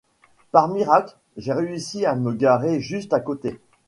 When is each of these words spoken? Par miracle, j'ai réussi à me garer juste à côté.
Par 0.51 0.67
miracle, 0.67 1.15
j'ai 1.37 1.53
réussi 1.53 2.07
à 2.07 2.15
me 2.15 2.33
garer 2.33 2.79
juste 2.79 3.13
à 3.13 3.19
côté. 3.19 3.59